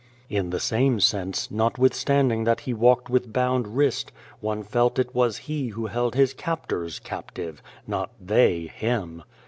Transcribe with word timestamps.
In 0.31 0.49
the 0.49 0.59
same 0.59 0.99
sense, 0.99 1.51
notwithstanding 1.51 2.43
that 2.45 2.61
He 2.61 2.73
walked 2.73 3.07
with 3.07 3.31
bound 3.31 3.77
wrist, 3.77 4.11
one 4.39 4.63
felt 4.63 4.97
it 4.97 5.13
was 5.13 5.37
He 5.45 5.67
who 5.67 5.85
held 5.85 6.15
His 6.15 6.33
captors 6.33 6.97
captive; 6.97 7.61
not 7.85 8.09
they, 8.19 8.61
Him. 8.65 9.21